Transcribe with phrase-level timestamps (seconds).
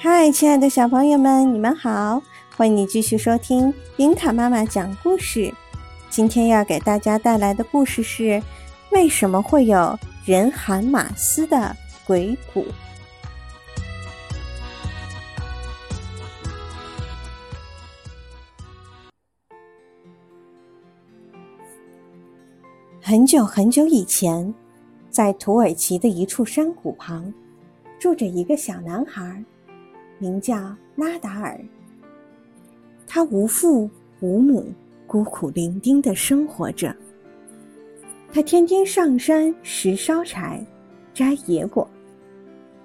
[0.00, 2.22] 嗨，亲爱的小朋友们，你们好！
[2.56, 5.52] 欢迎你继续收听冰塔妈妈讲故事。
[6.08, 8.40] 今天要给大家带来的故事是：
[8.92, 11.74] 为什么会有人喊马斯的
[12.06, 12.64] 鬼谷？
[23.02, 24.54] 很久很久以前，
[25.10, 27.34] 在土耳其的一处山谷旁，
[27.98, 29.42] 住着一个小男孩。
[30.18, 31.58] 名叫拉达尔，
[33.06, 33.88] 他无父
[34.20, 34.66] 无母，
[35.06, 36.94] 孤苦伶仃的生活着。
[38.32, 40.64] 他天天上山拾烧柴，
[41.14, 41.88] 摘野果。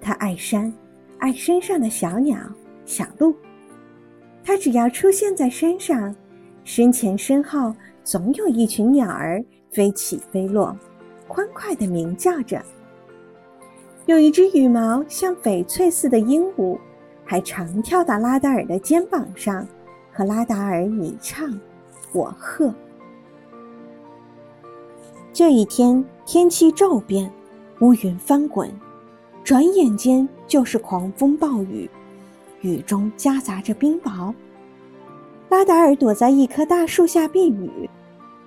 [0.00, 0.72] 他爱山，
[1.18, 2.38] 爱山上的小鸟、
[2.84, 3.34] 小鹿。
[4.44, 6.14] 他只要出现在山上，
[6.62, 10.76] 身前身后总有一群鸟儿飞起飞落，
[11.26, 12.62] 欢快地鸣叫着。
[14.04, 16.78] 有一只羽毛像翡翠似的鹦鹉。
[17.24, 19.66] 还常跳到拉达尔的肩膀上，
[20.12, 21.58] 和拉达尔你唱
[22.12, 22.72] 我和。
[25.32, 27.32] 这一天天气骤变，
[27.80, 28.70] 乌云翻滚，
[29.42, 31.90] 转眼间就是狂风暴雨，
[32.60, 34.32] 雨中夹杂着冰雹。
[35.48, 37.88] 拉达尔躲在一棵大树下避雨，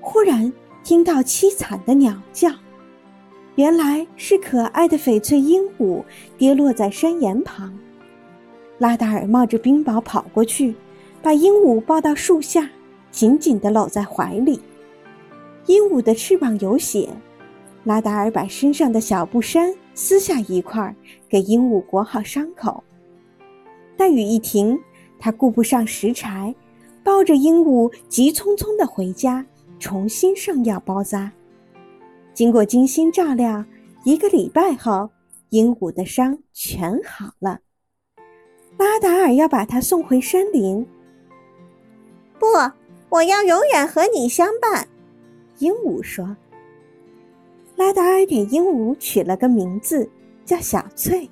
[0.00, 0.50] 忽然
[0.82, 2.50] 听到凄惨的鸟叫，
[3.56, 6.02] 原来是可爱的翡翠鹦鹉
[6.38, 7.76] 跌落在山岩旁。
[8.80, 10.74] 拉达尔冒着冰雹跑过去，
[11.20, 12.66] 把鹦鹉抱到树下，
[13.10, 14.58] 紧紧地搂在怀里。
[15.66, 17.10] 鹦鹉的翅膀有血，
[17.84, 20.96] 拉达尔把身上的小布衫撕下一块，
[21.28, 22.82] 给鹦鹉裹好伤口。
[23.98, 24.78] 待雨一停，
[25.18, 26.54] 他顾不上拾柴，
[27.04, 29.44] 抱着鹦鹉急匆匆地回家，
[29.78, 31.30] 重新上药包扎。
[32.32, 33.62] 经过精心照料，
[34.04, 35.10] 一个礼拜后，
[35.50, 37.58] 鹦鹉的伤全好了。
[38.80, 40.86] 拉达尔要把他送回山林。
[42.38, 42.46] 不，
[43.10, 44.88] 我要永远和你相伴。
[45.58, 46.34] 鹦鹉说。
[47.76, 50.08] 拉达尔给鹦鹉取了个名字，
[50.46, 51.28] 叫小翠。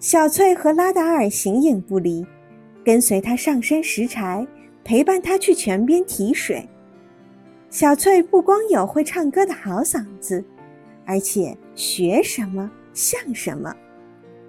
[0.00, 2.26] 小翠和拉达尔形影不离，
[2.82, 4.46] 跟随他上山拾柴，
[4.84, 6.66] 陪伴他去泉边提水。
[7.68, 10.42] 小翠不光有会唱歌的好嗓子，
[11.04, 13.74] 而且学什么像什么。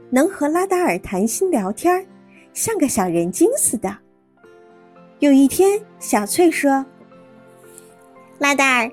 [0.09, 2.05] 能和拉达尔谈心聊天，
[2.53, 3.97] 像个小人精似的。
[5.19, 6.85] 有一天，小翠说
[8.39, 8.91] ：“拉达尔，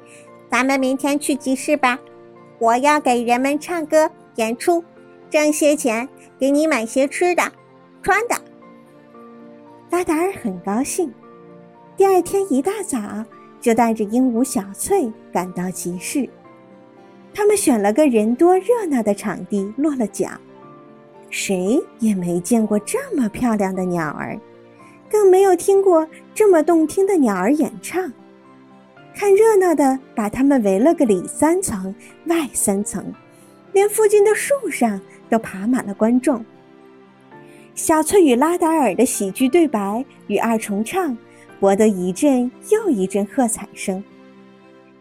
[0.51, 1.99] 咱们明天去集市吧，
[2.59, 4.83] 我要给人们唱歌演出，
[5.31, 6.09] 挣些钱
[6.39, 7.53] 给你买些吃的、
[8.03, 8.35] 穿的。”
[9.91, 11.13] 拉达尔很高兴。
[11.97, 13.25] 第二天一大早，
[13.61, 16.29] 就带着鹦鹉小翠赶到集市。
[17.33, 20.29] 他们选了个人多热闹的场地，落了脚。
[21.37, 24.39] 谁也没见过这么漂亮的鸟儿，
[25.11, 28.11] 更没有听过这么动听的鸟儿演唱。
[29.13, 31.93] 看热闹的把他们围了个里三层
[32.27, 33.13] 外三层，
[33.73, 36.43] 连附近的树上都爬满了观众。
[37.75, 41.19] 小翠与拉达尔的喜剧对白与二重唱，
[41.59, 44.03] 博得一阵又一阵喝彩声。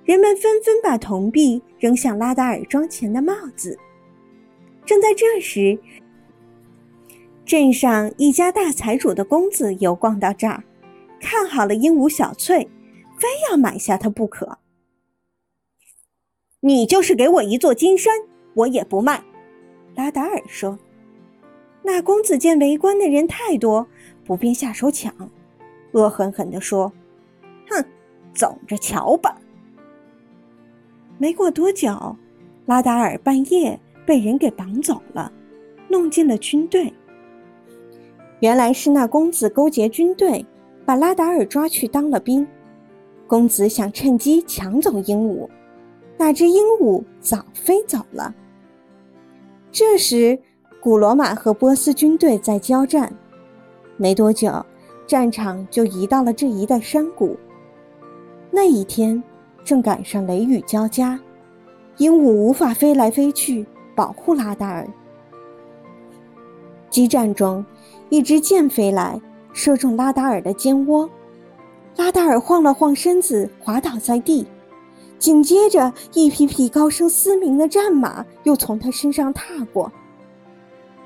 [0.04, 3.78] 人们纷纷把铜币扔向拉达尔装钱的帽子。
[4.84, 5.78] 正在这时，
[7.46, 10.64] 镇上一家大财主的公子游逛到这儿，
[11.20, 12.70] 看好了鹦鹉小翠，
[13.18, 14.58] 非要买下它不可。
[16.62, 18.14] 你就是给我一座金山，
[18.54, 19.24] 我也不卖。”
[19.96, 20.80] 拉达尔说。
[21.86, 23.86] 那公子见围观的人太多，
[24.24, 25.14] 不便下手抢，
[25.92, 26.90] 恶狠狠地说
[27.70, 27.86] ：“哼，
[28.34, 29.38] 走着瞧吧。”
[31.20, 32.16] 没过多久，
[32.66, 35.30] 拉达尔半夜被人给绑走了，
[35.90, 36.92] 弄进了军队。
[38.44, 40.46] 原来是那公子勾结军队，
[40.86, 42.46] 把拉达尔抓去当了兵。
[43.26, 45.48] 公子想趁机抢走鹦鹉，
[46.18, 48.36] 哪知鹦鹉早飞走了。
[49.72, 50.38] 这时，
[50.82, 53.10] 古罗马和波斯军队在交战，
[53.96, 54.52] 没多久，
[55.08, 57.38] 战场就移到了这一带山谷。
[58.52, 59.24] 那一天
[59.64, 61.18] 正赶上雷雨交加，
[61.96, 63.66] 鹦鹉无法飞来飞去
[63.96, 64.86] 保护拉达尔。
[66.90, 67.66] 激战中。
[68.14, 69.20] 一支箭飞来，
[69.54, 71.10] 射中拉达尔的肩窝，
[71.98, 74.46] 拉达尔晃了晃身子，滑倒在地。
[75.18, 79.92] 紧接着，一匹匹高声嘶鸣的战马又从他身上踏过。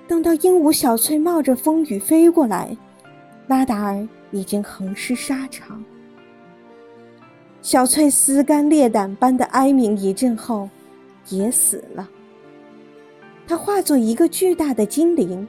[0.05, 2.75] 等到鹦鹉小翠冒着风雨飞过来，
[3.47, 5.81] 拉达尔已经横尸沙场。
[7.61, 10.69] 小翠撕肝裂胆般的哀鸣一阵后，
[11.29, 12.09] 也死了。
[13.47, 15.47] 他化作一个巨大的精灵。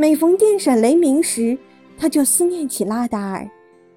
[0.00, 1.58] 每逢电闪雷鸣时，
[1.96, 3.50] 他就思念起拉达尔，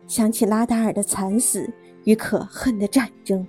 [0.07, 1.69] 想起拉达尔的惨死
[2.05, 3.45] 与可恨的战争，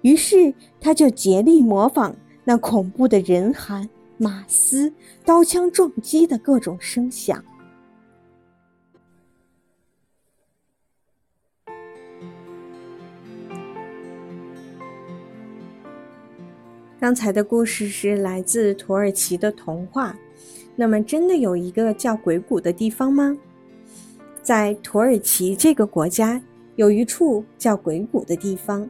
[0.00, 3.86] 于是他就竭力模仿那恐怖的人喊、
[4.16, 4.90] 马嘶、
[5.22, 7.44] 刀枪撞击的各种声响。
[17.00, 20.14] 刚才的故事是来自土耳其的童话，
[20.76, 23.34] 那么真的有一个叫鬼谷的地方吗？
[24.42, 26.38] 在土耳其这个国家，
[26.76, 28.86] 有一处叫鬼谷的地方，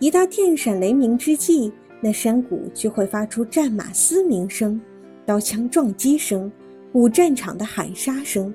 [0.00, 1.72] 一到电闪雷鸣之际，
[2.02, 4.78] 那山谷就会发出战马嘶鸣声、
[5.24, 6.52] 刀枪撞击声、
[6.92, 8.52] 古战场的喊杀声，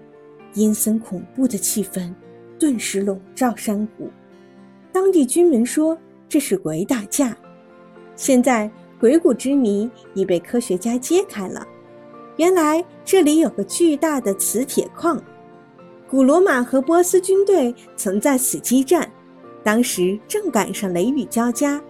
[0.53, 2.13] 阴森恐怖的气氛
[2.59, 4.11] 顿时笼罩山谷。
[4.91, 5.97] 当地居民说
[6.29, 7.35] 这是鬼打架。
[8.15, 8.69] 现在
[8.99, 11.65] 鬼谷之谜已被科学家揭开了。
[12.37, 15.21] 原来这里有个巨大的磁铁矿，
[16.09, 19.09] 古罗马和波斯军队曾在此激战，
[19.63, 21.81] 当时正赶上雷雨交加，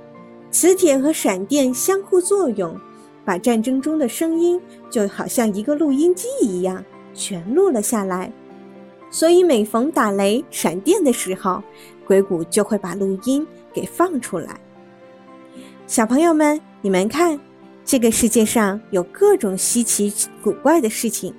[0.51, 2.79] 磁铁和闪电相互作用，
[3.23, 6.83] 把战争中的声音就好像一个录音机一样
[7.13, 8.31] 全录了下来。
[9.09, 11.61] 所以每逢打雷闪电的时候，
[12.05, 14.59] 鬼谷就会把录音给放出来。
[15.87, 17.39] 小朋友们，你们看，
[17.83, 20.11] 这个世界上有各种稀奇
[20.41, 21.31] 古怪的事情，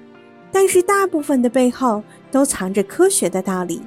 [0.52, 2.00] 但是大部分的背后
[2.30, 3.82] 都藏着科学的道理。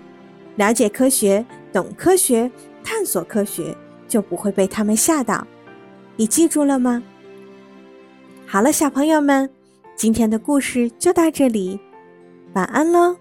[0.57, 2.51] 了解科学，懂科学，
[2.83, 3.73] 探索科学，
[4.06, 5.47] 就不会被他们吓到。
[6.17, 7.01] 你记住了吗？
[8.45, 9.50] 好了，小朋友们，
[9.95, 11.79] 今天的故事就到这里，
[12.53, 13.15] 晚安喽。